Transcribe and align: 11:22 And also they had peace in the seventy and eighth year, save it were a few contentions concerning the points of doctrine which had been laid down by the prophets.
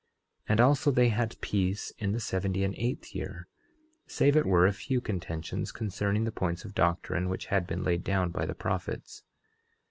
11:22 0.47 0.49
And 0.49 0.59
also 0.61 0.89
they 0.89 1.09
had 1.09 1.41
peace 1.41 1.91
in 1.99 2.11
the 2.11 2.19
seventy 2.19 2.63
and 2.63 2.73
eighth 2.73 3.13
year, 3.13 3.47
save 4.07 4.35
it 4.35 4.47
were 4.47 4.65
a 4.65 4.73
few 4.73 4.99
contentions 4.99 5.71
concerning 5.71 6.23
the 6.23 6.31
points 6.31 6.65
of 6.65 6.73
doctrine 6.73 7.29
which 7.29 7.45
had 7.53 7.67
been 7.67 7.83
laid 7.83 8.03
down 8.03 8.31
by 8.31 8.47
the 8.47 8.55
prophets. 8.55 9.21